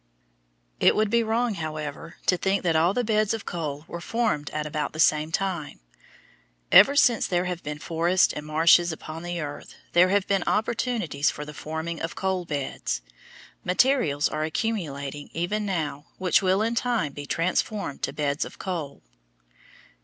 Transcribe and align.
It 0.79 0.95
would 0.95 1.11
be 1.11 1.21
wrong, 1.21 1.53
however, 1.53 2.15
to 2.25 2.35
think 2.35 2.63
that 2.63 2.75
all 2.75 2.91
the 2.95 3.03
beds 3.03 3.35
of 3.35 3.45
coal 3.45 3.85
were 3.87 4.01
formed 4.01 4.49
at 4.49 4.65
about 4.65 4.93
the 4.93 4.99
same 4.99 5.31
time. 5.31 5.79
Ever 6.71 6.95
since 6.95 7.27
there 7.27 7.45
have 7.45 7.61
been 7.61 7.77
forests 7.77 8.33
and 8.33 8.43
marshes 8.43 8.91
upon 8.91 9.21
the 9.21 9.39
earth 9.39 9.75
there 9.93 10.09
have 10.09 10.25
been 10.25 10.41
opportunities 10.47 11.29
for 11.29 11.45
the 11.45 11.53
forming 11.53 12.01
of 12.01 12.15
coal 12.15 12.45
beds. 12.45 13.03
Materials 13.63 14.27
are 14.27 14.43
accumulating 14.43 15.29
even 15.33 15.67
now 15.67 16.07
which 16.17 16.41
will 16.41 16.63
in 16.63 16.73
time 16.73 17.13
be 17.13 17.27
transformed 17.27 18.01
to 18.01 18.11
beds 18.11 18.43
of 18.43 18.57
coal. 18.57 19.03